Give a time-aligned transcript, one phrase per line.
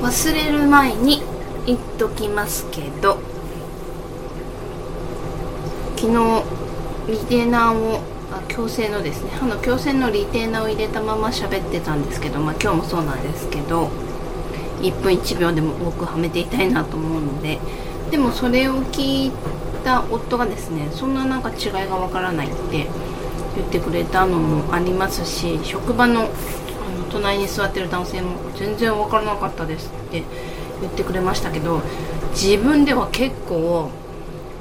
[0.00, 1.22] 忘れる前に
[1.66, 3.18] 言っときますけど
[5.96, 6.42] 昨日
[7.06, 8.00] リテーナーを
[8.32, 13.88] あ矯正のですね歯の矯正のリテーナーを入れたまま喋ってたんですけど、まあ、今日もそうなんですけど
[14.80, 17.58] 1分1秒でも多くはめていたいなと思うので
[18.10, 19.32] でもそれを聞い
[19.84, 22.88] た夫がですねそんななんか違いがわからないって
[23.56, 26.30] 言ってくれたのもありますし職場の
[27.10, 30.22] 隣に座ってる男性も全然わからなかったですって
[30.80, 31.82] 言ってくれましたけど
[32.32, 33.90] 自分では結構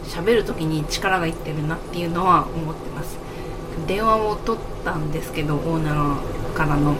[0.05, 3.17] 喋る時に力がいってるなっていうのは思ってます。
[3.87, 6.95] 電話を取ったんですけどオーナーからの。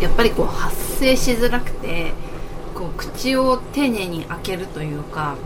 [0.00, 2.12] やっぱりこう発声しづらくて
[2.74, 5.36] こう口を丁寧に開けるというか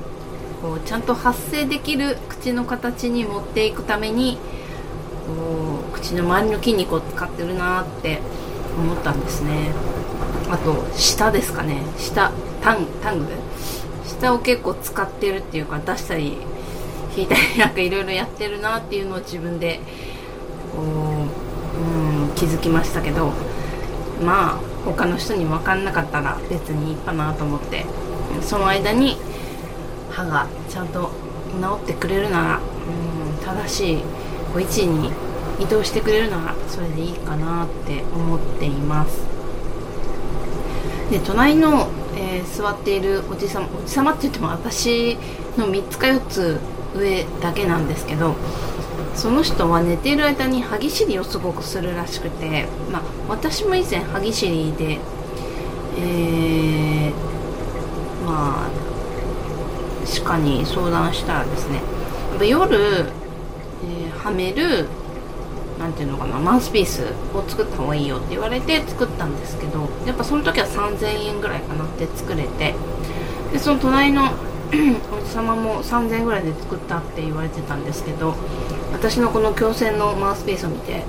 [0.62, 4.39] こうちゃんと発声できる口の形に持っていくために
[5.27, 8.20] こう口の周りの筋肉を使ってるなって
[8.77, 9.73] 思ったんですね。
[10.51, 11.83] あと舌ですかね。
[11.96, 13.27] 舌タンタング？
[14.06, 16.39] 下を結構使ってるっていうか出したり
[17.17, 19.80] 引いたりなんかいろいろやってるなっていうのを自分で
[20.75, 20.84] こう、
[21.78, 23.33] うん、気づきましたけど
[24.22, 27.86] まあ他の人に分かんなかったら別にいいかなと思って
[28.42, 29.17] その間に
[30.11, 31.11] 歯がちゃんと
[31.61, 34.02] 治ってくれるなら、うん、正しい
[34.56, 35.11] 位置に
[35.60, 39.22] 移動してくれるならそれでいいかなって思っています。
[41.11, 45.16] で隣のえー、座っているおじさまおじさまって言っても私
[45.56, 46.61] の3つか4つ
[46.94, 48.34] 上だけなんですけど
[49.14, 54.98] その人は寝ている間に歯ぎしりをすごくするらしくて、まあ、私も以前歯ぎしりで、
[55.98, 58.70] えー、まあ
[60.06, 64.86] 歯科に相談したらですねやっぱ夜、えー、はめる
[65.78, 67.03] 何ていうのかなマウスピース
[67.34, 72.75] を作った方がいいよって言われて作ったんですけどやっぱその時は3000円ぐらいかなって作れて
[73.53, 74.33] でその隣の
[75.12, 78.35] おじ様も3000円ぐらいで作ったって言われてたんですけど
[78.92, 81.05] 私のこの矯正のマウスピースを見て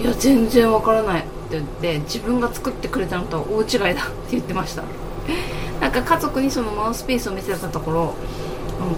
[0.00, 4.82] いや全然わからないって言って自分が作ってくれたのと大違いだって言ってました。
[5.80, 8.14] なんか家族にそのマウスピースを見せたところ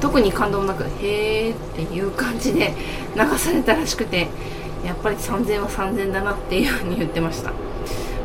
[0.00, 2.74] 特に感動もなく「へーっていう感じで
[3.16, 4.28] 流されたらしくて
[4.84, 7.52] やっぱり3000は3000だなっていうふうに言ってました。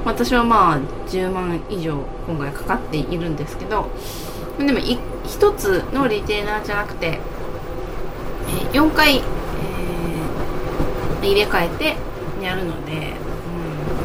[0.05, 1.97] 私はまあ10万以上
[2.27, 3.89] 今回かかっているんですけど
[4.57, 7.19] でも1つのリテーナーじゃなくて、
[8.71, 11.97] 4回、えー、入れ替えて
[12.43, 12.97] やるので、う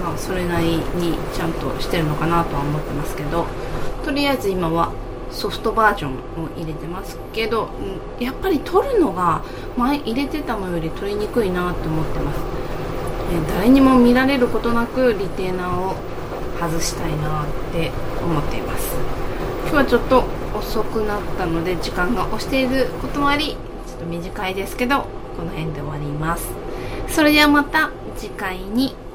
[0.01, 3.47] んまあ、それなりにちゃんとしてるのかなとは思ってますけど
[4.05, 4.93] とりあえず今は
[5.31, 6.17] ソフトバージョンを
[6.57, 7.69] 入れてますけど
[8.19, 9.43] やっぱり取るのが
[9.77, 12.41] 前入れてたのより取りにくいなって思ってます、
[13.33, 15.97] え誰にも見られることなくリテーナーを
[16.59, 18.97] 外したいなって思っています。
[19.63, 20.25] 今日はちょっと
[20.59, 23.49] 遅くなったので時間が押していることもあり
[23.87, 25.07] ちょっと短いですけど
[25.37, 26.49] この辺で終わります。
[27.09, 29.08] それではまた次回に。